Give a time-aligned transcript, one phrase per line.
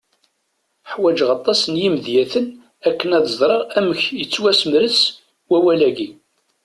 [0.91, 2.45] Ḥwejeɣ aṭas n yimedyaten
[2.87, 4.99] akken ad ẓreɣ amek yettwasemres
[5.49, 6.09] wawal-agi.